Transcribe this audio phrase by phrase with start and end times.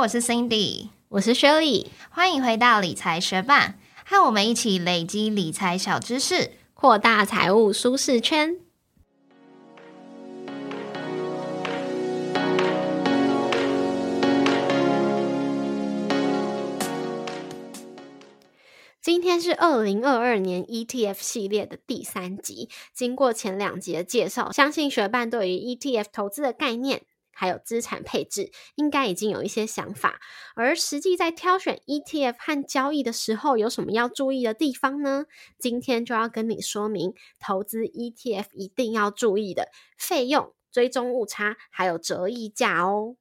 [0.00, 3.74] 我是 Cindy，我是 Shirley，欢迎回到理财学霸，
[4.06, 8.56] 和我们一起累积理财小知识，扩大财务舒适圈。
[19.02, 22.70] 今天是二零二二年 ETF 系列的第三集。
[22.94, 27.02] 经过前两集的介绍，相信学伴对于 ETF 投资的概念。
[27.40, 30.20] 还有资产配置，应该已经有一些想法。
[30.54, 35.24] 而实际在挑选 ETF 和交易的时候，有什么要注意的地方呢？
[35.58, 43.16] 今天就要跟你说明，投资 ETF 一定要注意的费用、追踪误差，还有折溢价哦。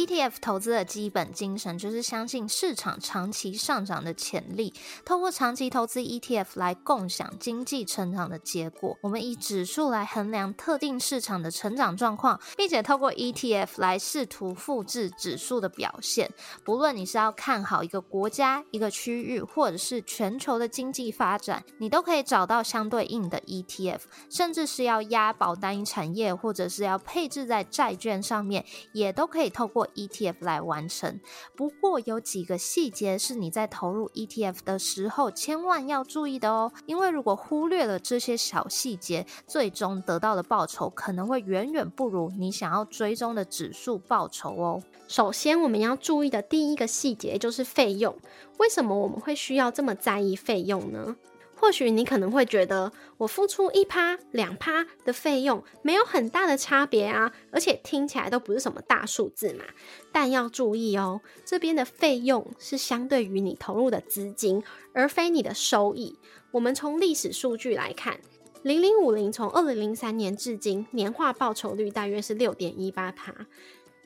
[0.00, 4.72] ETF 投资的基本精神就是相信市场长期上涨的潜力，
[5.04, 8.96] 透过长期投资 ETF 来共享经济成长的结果。
[9.02, 16.32] 我们以指数来衡量特定市场的成长状况，并且透过 ETF 来试图复制指数的表现。
[16.64, 24.00] 不论你是要看好一个国家、一个区域，或者是全球的经济发展，你都可以找到相对应的 ETF。
[24.30, 29.86] 甚至是要押宝单一产业，或者是要配置在债券上面，也都可以透过。
[29.94, 31.20] ETF 来完成，
[31.56, 36.72] 不过有几个细节是你在投入 ETF 的时候千万要注意的哦。
[36.86, 44.82] 因为如果忽略了这些小细节，最终得到的报酬可能会远远不如你想要追踪的指数报酬哦。
[45.08, 48.16] 首先，我们要注意的第一个细节就是费用。
[48.58, 51.16] 为什么我们会需要这么在意费用呢？
[51.60, 59.64] 或许你可能会觉得，我付出一趴、两趴的费用没有很大的差别啊，而且听起来都不是什么大数字嘛。
[60.10, 64.62] 但要注意哦，这边的费用是相对于你投入的资金，
[64.94, 66.18] 而非你的收益。
[66.50, 68.18] 我们从历史数据来看，
[68.62, 73.34] 零零五零从二零零三年至今，年化报酬率大约是六点一八趴。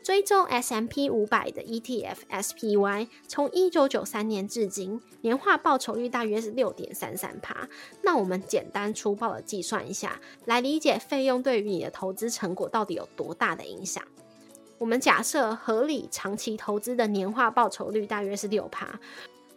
[0.04, 7.66] 追踪 S M P 五百的 E T F S P Y，从一九九三年至今，年化报酬率大约是六点三三趴。
[8.02, 14.04] 那我们简单粗暴的计算一下，来理解费用对于你的投资成果到底有多大的影响。
[14.76, 19.00] 我们假设合理长期投资的年化报酬率大约是六趴。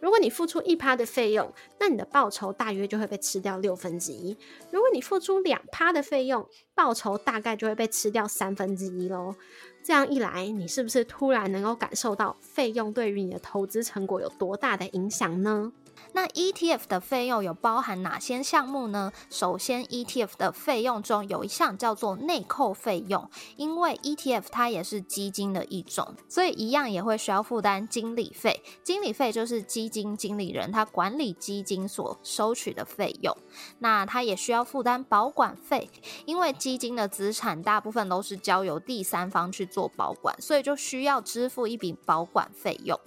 [0.00, 4.36] 如果你付出一趴的费用，那你的报酬大约就会被吃掉六分之一。
[4.70, 9.34] 如果你付出两趴的费用，报酬大概就会被吃掉三分之一喽。
[9.82, 15.72] 这样一来，你是不是突然能够感受到费用对于你的投资成果有多大的影响呢？
[16.12, 19.12] 那 ETF 的费用有包含哪些项目呢？
[19.30, 28.62] 首先，ETF 的费用中有一项叫做内扣费用，因为 ETF 它也是基金的一种，所以一样也会需要负担经理费。
[28.82, 33.36] 经理费就是基金经理人他管理基金所收取的费用。
[33.80, 35.90] 那他也需要负担保管费，
[36.24, 42.98] 因为基金的资产大部分都是交由第三方去做保管，所以就需要支付一笔保管费用。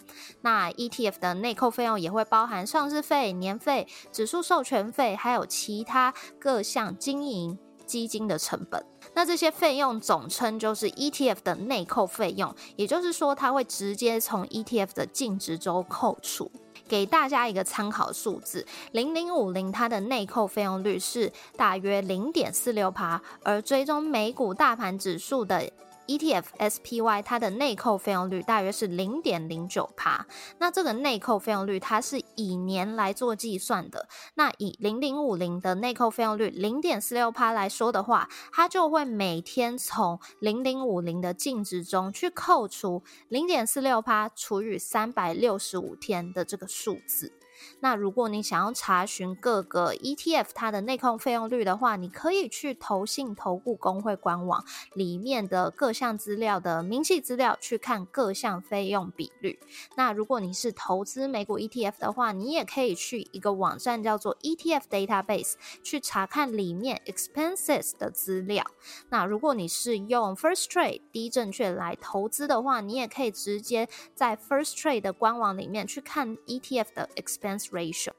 [0.42, 8.86] 那 ETF 的内扣费用也会包含上资费、年费、指数授权费，还有其他各项经营基金的成本。
[9.14, 16.52] 那这些费用总称就是 ETF 的内扣费用，也就是说，它会直接从 ETF 的净值中扣除。
[16.90, 25.72] 给大家一个参考数字，零零五零它的内扣费用率是大约零点四六趴，而追踪美股大盘指数的。
[26.12, 30.26] ETF SPY 它的内扣费用率大约是零点零九帕，
[30.58, 34.10] 那这个内扣费用率它是以年来做计算的。
[34.34, 47.32] 那以零零五零的内扣费用率零点四六帕来说的话，它就会每天从零零五零的净值中去扣除零点四六帕除以三百六十五天的这个数字。
[47.80, 54.64] 那如果你想要查询各个 ETF 它的内控费用率的话，你可以去投信投顾工会官网
[54.94, 59.60] 里面的各项资料的明细资料去看各项费用比率。
[59.96, 68.66] 那如果你是投资美股 ETF 的话，你也可以去一个网站叫做 ETF Database 去查看里面 expenses 的资料。
[69.10, 77.51] 那如果你是用 First Trade 低证券来投资的话，你也可以直接在 First Trade 的官网里面去看 ETF 的 expense。
[77.60, 78.12] ratio。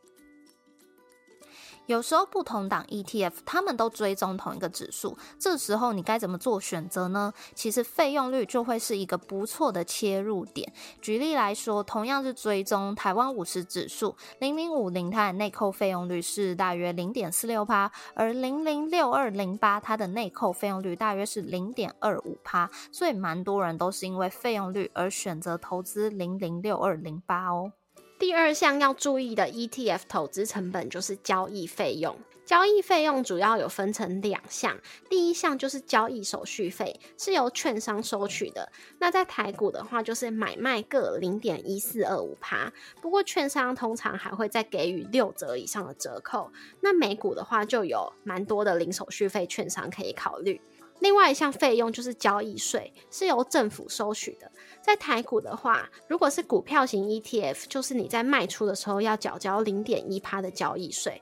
[1.87, 7.35] 有时候不同档 ETF，他们都追踪同一个指数，这时候你该怎么做选择呢？
[7.57, 10.73] 其实费用率就会是一个不错的切入点。
[11.01, 27.73] 举例来说，同样是追踪台湾五十指数，零零五零它的内扣费用率是大约零点四六趴，而零零六二零八它的内扣费用率大约是零点二五趴，所以蛮多人都是因为费用率而选择投资零零六二零八哦。
[28.23, 32.17] 第二项要注意的 ETF 投资成本就是交易费用。
[32.45, 34.79] 交易费用主要有分成两项，
[35.11, 38.71] 第一项就是交易手续费，是由券商收取的。
[39.01, 46.53] 那在台股的话，就是买卖各零点一四二五趴，不过券商通常还会再给予六折以上的折扣。
[46.81, 50.61] 那美股的话，就有蛮多的零手续费券商可以考虑。
[51.03, 54.51] 另外一项费用就是交易税，是由政府收取的。
[54.81, 61.21] 在台股的话，如果是股票型 ETF，就是你在卖出的时候要缴交零点一趴的交易税。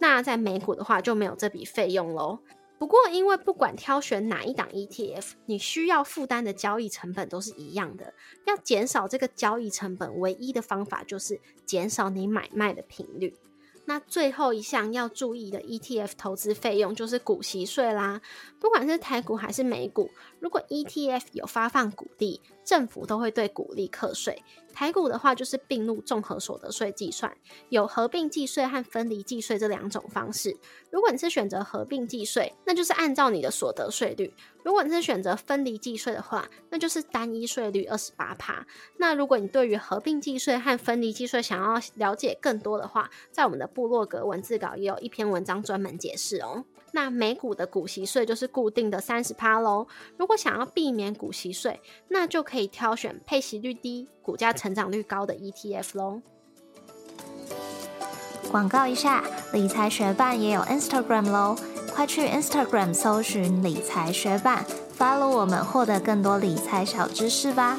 [0.00, 2.40] 那在美股的话就没有这笔费用喽。
[2.76, 8.12] 不过，因为不管挑选哪一档 ETF，你需要负担的交易成本都是一样的。
[8.46, 13.36] 要减少这个交易成本，唯一的方法就是减少你买卖的频率。
[13.90, 18.22] 那最后一项要注意的 ETF 投资费用就是股息税啦。
[18.60, 20.08] 不管是台股还是美股，
[20.38, 24.40] 如果 ETF 有发放股利，政府都会对股利课税。
[24.72, 27.36] 台股的话就是并入综合所得税计算，
[27.68, 30.56] 有合并计税和分离计税这两种方式。
[30.90, 34.32] 如果你是选择合并计税，那就是按照你的所得税率；
[34.64, 38.66] 如果你是选择分离计税的话，那就是单一税率二十八趴。
[38.96, 46.64] 那如果你对于合并计税和分离计税想要了解更多的话，在我们的部落格文字稿也有一篇文章专门解释哦。
[46.92, 49.86] 那每股的股息税就是固定的三十趴喽。
[50.16, 56.22] 如果想要避免股息税，那就可以挑选配息率低、股价成长率高的 ETF 喽。
[58.50, 61.56] 广告一下，理财学办也有 Instagram 喽，
[61.92, 64.64] 快去 Instagram 搜寻理财学办
[64.98, 67.78] ，follow 我们，获得更多理财小知识吧。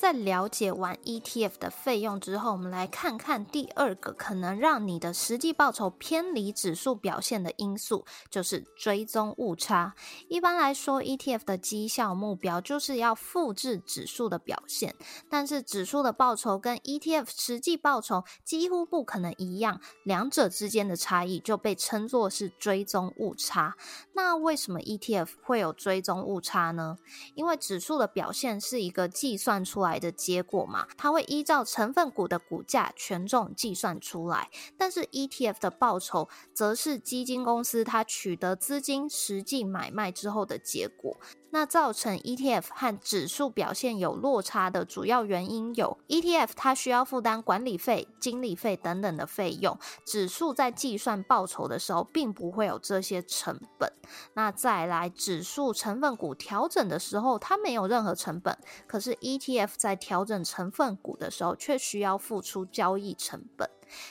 [0.00, 9.94] 在了解完 ETF 的费用之后，我们来看看第二个可能让你的实际报酬偏离指数表现的因素，就是追踪误差。
[10.30, 14.96] 一般来说，ETF 的绩效目标就是要复制指数的表现，
[15.28, 23.74] 但是指数的报酬跟 ETF 实际报酬几乎不可能一样，两者之间的差异就被称作是追踪误差。
[24.14, 26.96] 那为什么 ETF 会有追踪误差呢？
[27.34, 29.82] 因为指数的表现是一个计算出。
[29.82, 41.18] 来来的结果嘛，它会依照成分股的股价权重计算出来，但是 ETF 的报酬则是基金公司它取得资金实际买卖之后的结果。
[41.52, 53.92] 那造成 ETF 和指数表现有落差的主要原因有：ETF 它需要负担管理费、经理费等等的费用，指数在计算报酬的时候并不会有这些成本。
[54.34, 58.56] 那再来，指数成分股调整的时候，它没有任何成本，
[58.86, 63.68] 可是 ETF 在调整成分股的时候却需要付出交易成本。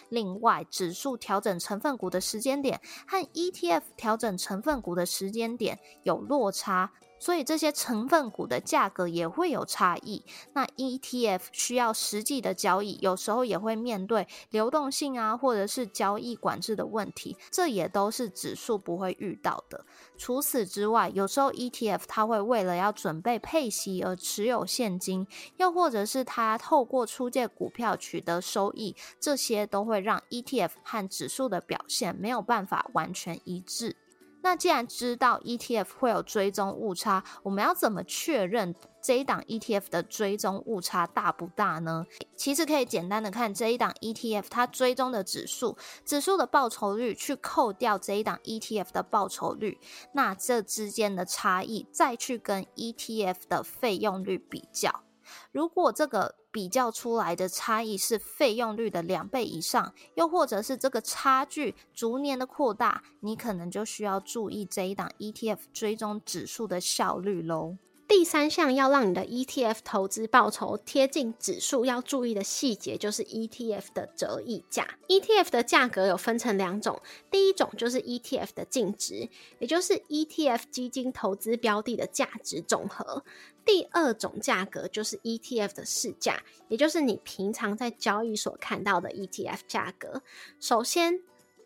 [0.09, 6.92] 另外，指数调整成分股的时间点和 ETF 调整成分股的时间点有落差。
[7.19, 10.24] 所以这些成分股的价格也会有差异。
[10.54, 19.86] 那 ETF 需要实际的交易，有时候也会面对流动性啊，或者是交易管制的问题，这也都是指数不会遇到的。
[20.18, 25.27] 除此之外，有时候 ETF 它会为了要准备配息而持有现金，
[25.57, 33.95] 又或者是它透过出借股票取得收益，这些都会让 ETF 和指数的表现没有办法完全一致。
[34.41, 42.06] 那既然知道 ETF 会有追踪误差，我们要怎么确认这一档 ETF 的追踪误差大不大呢？
[42.36, 49.77] 其实可以简单的看这一档 ETF 它追踪的指数，指数的报酬率去扣掉这一档 ETF 的报酬率，
[50.13, 55.04] 那这之间的差异再去跟 ETF 的费用率比较。
[55.52, 67.77] 如果这个比较出来的差异是费用率的两倍以上，又或者是这个差距逐年的扩大，你可能就需要注意这一档 ETF 追踪指数的效率喽。
[68.09, 74.97] 第三项要让你的 ETF 投资报酬贴近指数要注意的细节，就是 ETF 的折溢价。
[75.07, 76.99] ETF 的价格有分成两种，
[77.30, 83.21] 第一种就是 ETF 的净值，也就是 ETF 基金投资标的的价值总和；
[83.63, 90.23] 第二种价格就是 ETF 的市价，也就是你平常在交易所看到的 ETF 价格。
[90.59, 91.21] 首先，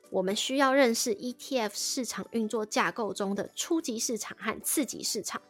[0.10, 5.42] 我们需要认识 ETF 市场运作架构中的初级市场和次级市场。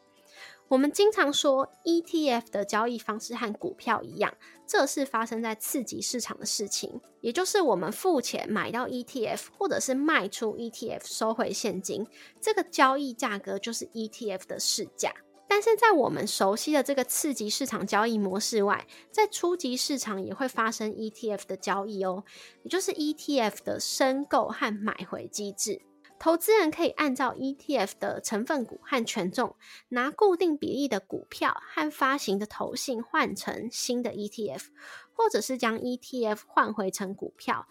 [0.74, 4.34] 我们经常说，ETF 的交易方式和股票一样，
[4.66, 12.08] 这是发生在次级市场的事情，也就是我们付钱买到 ETF，或者是卖出 ETF 收回现金，
[12.42, 15.14] 这个交易价格就是 ETF 的市价。
[15.48, 22.24] 但是在我们熟悉的这个次级市场交易模式外，在初级市场也会发生 ETF 的交易哦，
[22.64, 25.84] 也就是 ETF 的申购和买回机制。
[26.24, 29.58] 投资人可以按照 ETF 的成分股和权重，
[29.90, 34.68] 拿固定比例的股票和发行的投信换成新的 ETF，
[35.12, 37.68] 或者是将 ETF 换回成股票，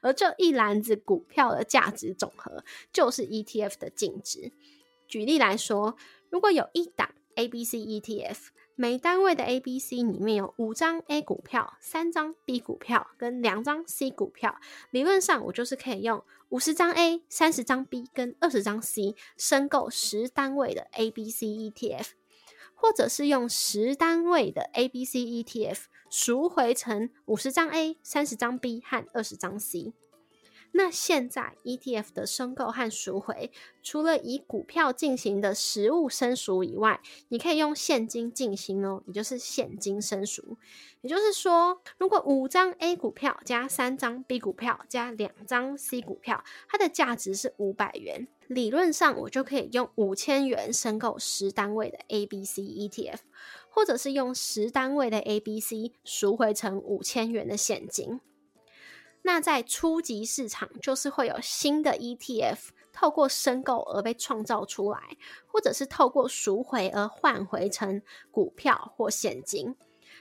[0.00, 4.50] 而这一篮子股票的价值总和就是 ETF 的净值。
[5.06, 5.94] 举例来说，
[6.30, 8.38] 如果有一档 ABC ETF。
[8.80, 14.58] 每单位的 A、B、C 里面有五张 A 股票、三张 B 股票跟两张 C 股票。
[14.90, 22.06] 理论上，我就是可以用五十张 A、三十张 B 跟二十张 C 申购十单位的 A、B、C ETF，
[22.74, 29.92] 或者是用十单位的 A、B、C ETF 赎回成五十张 A、三十张 B 和二十张 C。
[30.72, 33.50] 那现在 ETF 的申购和赎回，
[33.82, 40.56] 除了以股票进行的实物申赎以外，你可以用现金进行哦，也就是现金申赎。
[41.00, 53.18] 也就是说，如果五张 A 股票加三张 B 股票加两张 C 股票，它的价值是五百元，理论上我就可以用五千元申购十单位的 ABC ETF，
[53.70, 58.20] 或者是用十单位的 ABC 赎回成五千元的现金。
[59.22, 69.76] 那在初级市场，就是会有新的 ETF 透过申购而被创造出来，或者是透过赎回而换回成股票或现金。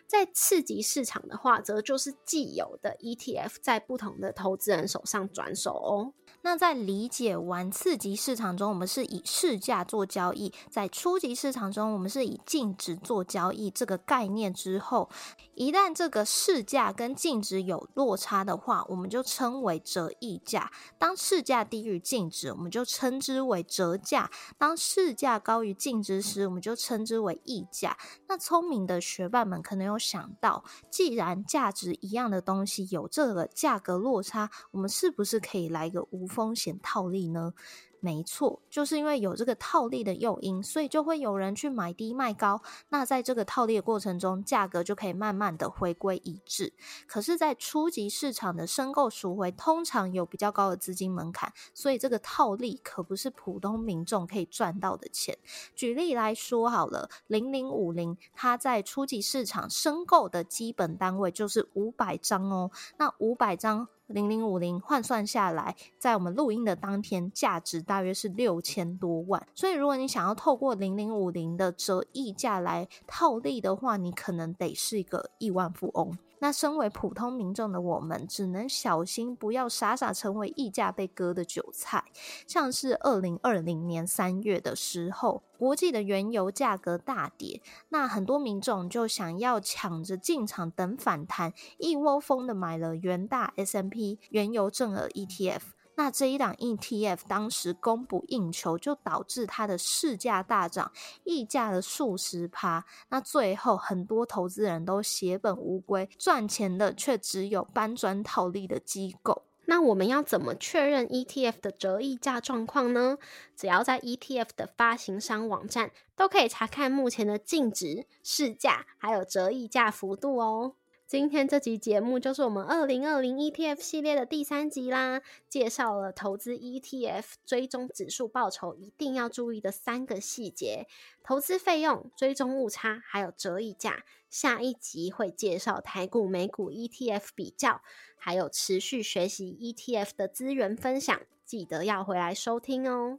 [0.05, 6.13] 在次级市场的话，则就是既有的 ETF 在不同的投资人手上转手哦。
[6.41, 15.09] 那在理解完次级市场中，我们是以市价做交易；在初级市场中，我们是以净值做交易这个概念之后，
[15.55, 27.97] 一旦这个市价跟净值有落差的话，我们就称为折溢价；当市价低于净值，我们就称之为折价；当市价高于净值时，我们就称之为溢价。
[28.29, 36.28] 那聪明的学霸们可能有想到，既然价值一样的东西有这个价格落差，我们是不是可以来一个无？
[36.29, 37.53] 风险套利呢？
[38.01, 42.61] 没错，就是因为有这个套利的诱因，所以就会有人去买低卖高。
[42.87, 46.71] 那在这个套利的过程中，价格就可以慢慢的回归一致。
[47.07, 55.37] 可是，在初级市场的申购赎回通常有比较高的资金门槛，所以这个套利可不是普通民众可以赚到的钱。
[55.75, 62.71] 举例来说好了，零零五零，它在初级市场申购的基本单位就是五百张哦。
[62.97, 63.89] 那五百张。
[64.09, 69.47] 零零五零换算下来，在我们录音的当天，价值大约是六千多万。
[69.53, 76.17] 所以，如果你想要透过零零五零的折溢价来套利的话，你可能得是一个亿万富翁。
[76.39, 82.05] 那身为普通民众的我们，只能小心不要傻傻成为溢价被割的韭菜。
[82.47, 95.73] 像是二零二零年三月的时候，国际的原油价格大跌，那很多民众就想要抢着进场等反弹，一窝蜂的买了元大 S M P 原油正额 E T F。
[95.99, 100.93] 那这一档 ETF 当时供不应求，就导致它的市价大涨，
[101.25, 102.85] 溢价了数十趴。
[103.09, 109.43] 那最后很多投资人都血本无归，赚钱的却只有搬砖套利的机构。
[109.65, 113.17] 那我们要怎么确认 ETF 的折溢价状况呢？
[113.57, 120.75] 只要在 ETF 的发行商网站，都可以查看目前的净值、市价还有折溢价幅度哦。
[121.09, 130.85] 今天这集节目就是我们二零二零 ETF 系列的第三集啦，介绍了投资 ETF 追踪指数报酬一定要注意的三个细节：
[131.23, 134.03] 投资费用、追踪误差，还有折溢价。
[134.29, 137.81] 下一集会介绍台股、美股 ETF 比较，
[138.15, 143.17] 还有持续学习 ETF 的资源分享，记得要回来收听哦。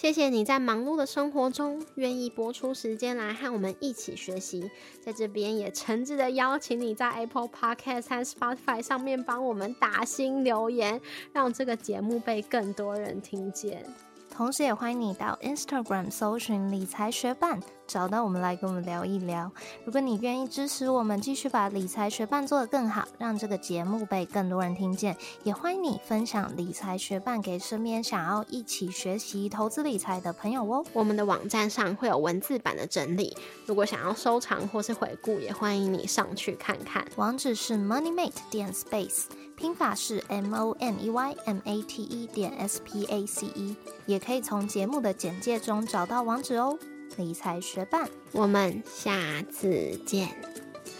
[0.00, 4.70] 谢谢你在忙碌的生活中愿意播出时间来和我们一起学习，
[5.04, 11.00] 在这边也诚挚的邀请你在 Apple Podcast 和 Spotify 上面帮我们打新留言，
[11.32, 13.84] 让这个节目被更多人听见。
[14.30, 19.50] 同时，也欢迎你到 Instagram 搜寻理财学伴，找到我们来跟我们聊一聊。
[19.86, 30.84] 如果你愿意支持我们，继续把理财学伴做得更好，让这个节目被更多人听见，也欢迎你分享理财学伴给身边想要一起学习投资理财的朋友哦。
[30.92, 37.04] 我们的网站上会有文字版的整理，如果想要收藏或是回顾，也欢迎你上去看看。
[37.16, 39.24] 网址是 moneymate 点 space。
[39.56, 43.74] 拼法是 M O N E Y M A T E 点 S P A C E，
[44.06, 46.78] 也可以从节目的简介中找到网址哦。
[47.16, 49.12] 理财学伴，我们下
[49.50, 50.28] 次见，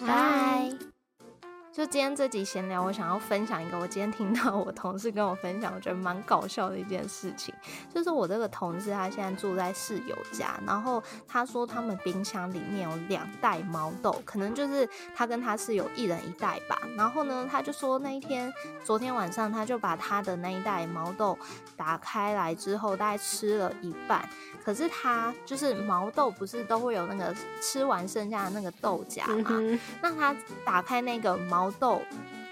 [0.00, 0.71] 拜。
[1.73, 7.55] 就今天这集闲聊，我想要分享一个我今天听到我同事跟我分享，我觉得蛮搞笑的一件事情，
[7.95, 16.81] 就是我这个同事他现在住在室友家，然后他说他们冰箱里面有两袋毛豆，可能就是他跟他室友一人一袋吧。
[16.97, 21.38] 然后呢，他就说那一天昨天晚上他就把他的那一袋毛豆
[21.77, 24.29] 打开来之后，大概吃了一半，
[24.69, 29.79] 可是他就是毛豆不是都会有那个吃完剩下的那个豆荚嘛？
[30.03, 31.71] 那他打开那个毛。
[31.79, 32.03] 豆，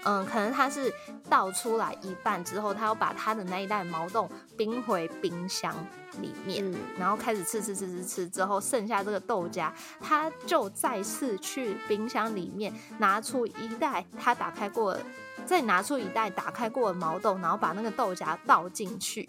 [0.03, 0.91] 嗯，可能他是
[1.29, 5.75] 倒出来一半之后，他要把他的那一袋毛豆冰回冰箱
[6.21, 14.97] 里面，然后开始吃吃吃吃吃，之后剩下这个豆荚，他就再次去冰箱里面拿出一袋他打开过，
[15.45, 19.27] 再拿出一袋打开过的毛豆，然后把那个豆荚倒进去。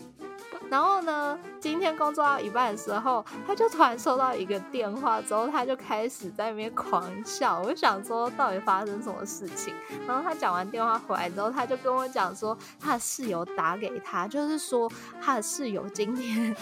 [0.70, 1.38] 然后呢？
[1.60, 7.60] 今天工作到一半的时候，他就突然收到一个电话，之后他就开始在那边狂笑。
[7.60, 9.74] 我就想说，到底发生什么事情？
[10.06, 16.54] 然后他讲完电话回来之后，他就跟我讲说，他的室友打给他，就是说他的室友今天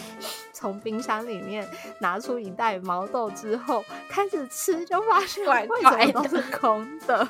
[0.52, 1.68] 从冰箱里面
[2.00, 7.28] 拿出一袋毛豆之后，开始吃，就发现为什么都是空的。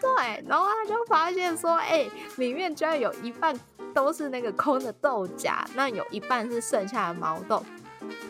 [0.00, 3.58] 对，然后他就发现说，哎，里面居然有一半。
[3.92, 7.60] 都是那个空的豆荚，那有一半是剩下的毛豆，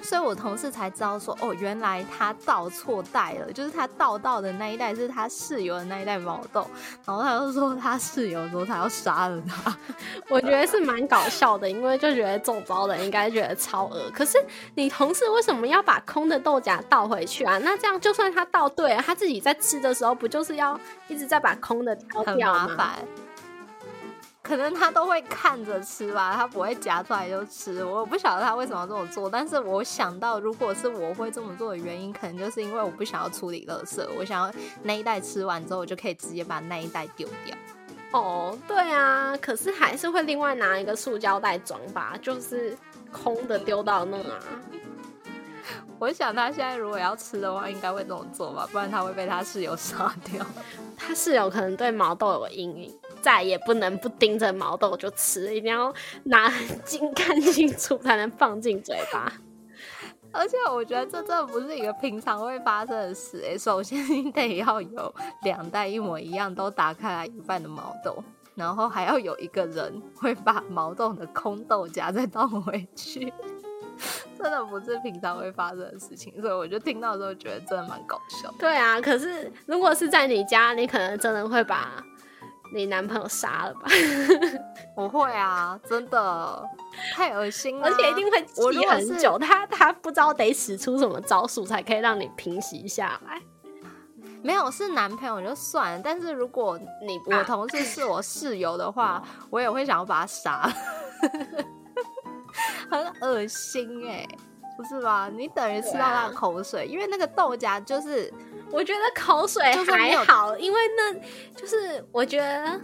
[0.03, 6.67] 所以我同事才知道说，哦，原来他倒错袋了，就是他倒到的那一袋是他室友的那一袋毛豆，
[7.05, 9.77] 然后他就说他室友说他要杀了他，
[10.29, 14.39] 我觉得是蛮搞笑的，因为就觉得中招的应该觉得超恶，可是
[14.75, 17.59] 你同事为什么要把空的豆荚倒回去啊？
[17.59, 22.97] 那这样就算他倒对了，他自己在吃的时候不就是要一直在把空的挑掉吗？
[24.50, 27.85] 可能他都会看着吃吧，他不会夹出来就吃。
[27.85, 34.52] 我不晓得他为什么要这么做，但是我想到如果是我会这么做的原因，可能就是因为我不想要处理垃圾，我想要
[34.83, 37.57] 那一袋吃完之后，我就可以直接把那一袋丢掉。
[38.11, 42.76] 哦，对啊，可是还是会另外拿一个塑胶袋装吧，就是
[43.12, 44.40] 空的丢到那啊。
[46.00, 50.45] 我想他现在如果要吃的话，应该会这么做吧，不然他会被他室友杀掉。
[50.97, 53.00] 他室友可能对毛豆有阴影。
[53.23, 55.93] 再也不能不盯着毛豆就吃，一定要
[56.25, 56.53] 拿
[56.85, 59.33] 近看清楚才能放进嘴巴。
[60.33, 63.59] 而且我觉得这真的不是一个平常会发生的事诶。
[63.59, 65.12] 首先你得要有
[65.43, 68.23] 两袋一模一样都打开来一半的毛豆，
[68.55, 73.33] 然后还要有一个人会把毛豆的空豆荚再倒回去，
[74.39, 76.41] 真的不是平常会发生的事情。
[76.41, 78.55] 所以我就听到之后觉得真的蛮搞笑。
[78.57, 82.00] 对啊，可是如果是在你家，你可能真的会把。
[82.73, 83.83] 你男朋友杀了吧？
[84.97, 86.65] 我会啊，真的
[87.13, 89.39] 太恶心了，而且一定会记很久。
[89.39, 93.41] 他他不知道得使出什么招数才可以让你平息下来。
[94.43, 100.73] 没有是男朋友就算了，但是如果你我同事是我室友的话， 我也会想要把他杀，
[102.91, 104.26] 很恶心哎，
[104.76, 105.28] 不是吧？
[105.28, 108.33] 你等于吃到他的口水，因为那个豆荚就是。
[108.73, 111.15] 我觉得口水还好，因为那
[111.54, 112.80] 就是我觉得，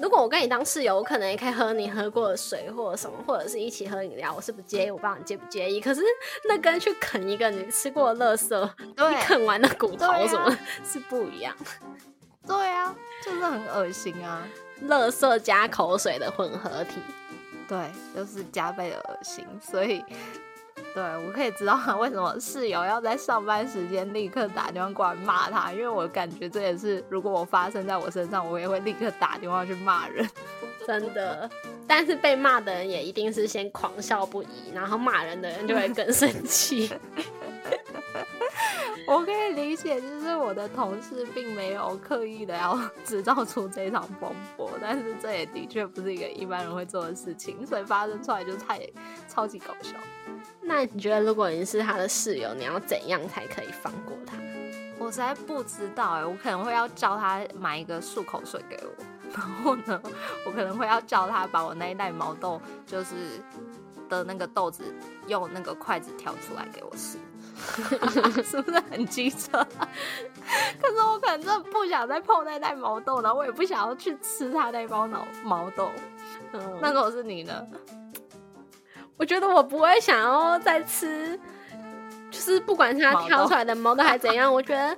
[0.00, 5.80] 如果我跟你当室友，我可能也可以喝你喝过的水或者什么，或者是一起喝饮料，我是不介意，我不知道你介不介意。
[5.80, 6.02] 可是
[6.48, 8.70] 那跟去啃一个你吃过的垃圾，
[9.10, 11.54] 你啃完的骨头什么，是不一样。
[12.46, 14.46] 对啊，就是很恶心啊，
[14.86, 17.00] 垃圾加口水的混合体，
[17.68, 17.78] 对，
[18.14, 20.04] 就是加倍的恶心，所以。
[20.98, 30.28] 对，我可以知道他为什么室友要在上班时间立刻打电话过来骂他，因为我感觉这也是如果我发生在我身上，我也会立刻打电话去骂人，
[30.84, 31.48] 真的。
[31.86, 36.90] 但是被骂的人也一定是先狂笑不已，然后骂人的人就会更生气。
[39.06, 48.80] 我可以理解，就是我的同事并没有刻意的要 制造出这场风波，但是这也的确不是一个一般人会做的事情，所以发生出来就太
[49.28, 49.94] 超级搞笑。
[50.68, 54.36] 那你觉得，如果你是他的室友，你要怎样才可以放过他？
[54.98, 60.00] 我实在不知道哎，我可能会要叫他买一个漱口水给我，然后呢，
[60.44, 63.14] 我可能会要叫他把我那一袋毛豆，就是
[64.08, 64.84] 的那个豆子，
[65.26, 67.16] 用那个筷子挑出来给我吃，
[68.44, 69.64] 是不是很机车？
[70.82, 75.90] 可是我可能真的不想再碰那袋毛豆，然后我也不想要去吃他那包毛毛豆。
[76.52, 77.64] 嗯，那如果是你呢？
[79.18, 81.38] 我觉得我不会想要再吃，
[82.30, 84.96] 就是不管是他挑出来的毛豆还怎样，我觉得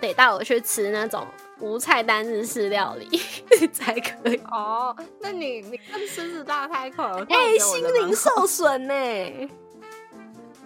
[0.00, 1.26] 得带我去吃那种
[1.58, 3.20] 无菜单日式料理
[3.72, 4.36] 才可以。
[4.50, 8.94] 哦，那你你跟狮子大开口，哎，心灵受损呢？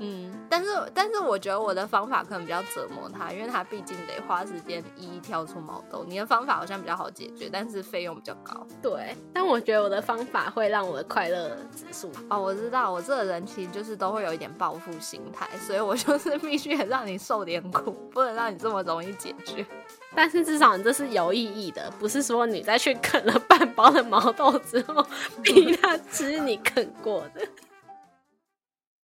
[0.00, 6.04] 嗯，但是但是我觉得我的方法可能比较折磨他，因为他毕竟得花时间一一挑出毛豆。
[6.06, 8.66] 你的方法好像比较好解决，但是费用比较高。
[8.80, 19.66] 对，但我觉得我的方法会让我的快乐指数哦，我知道我这个人其实就是都会有一点报复心态，所以我就是 必须得让你受点苦，不能让你这么容易解决。
[20.14, 25.04] 但是至少你这是有意义的，不是说你再去啃了半包的毛豆之后
[25.42, 27.40] 逼他吃你啃过的。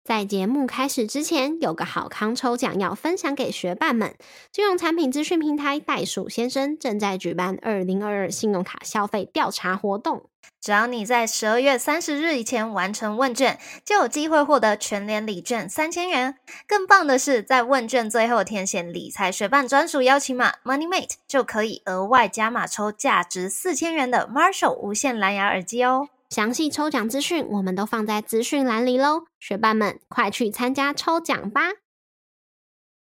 [0.08, 4.14] 在节目开始之前，有个好康抽奖要分享给学伴们。
[4.50, 10.24] 金融产品资讯平台袋鼠先生正在举办二零二二信用卡消费调查活动，
[10.62, 16.36] 只要你在十二月三十日以前完成问卷，就有机会获得全年礼券三千元。
[16.66, 26.08] 更棒的是，在问卷最后填写理财学伴专属邀请码 MoneyMate，就可以额外加码抽价值四千元的 Marshall 无线蓝牙耳机哦。
[26.28, 31.70] 详细抽奖资讯我们都放在资讯栏里喽，学伴们快去参加抽奖吧！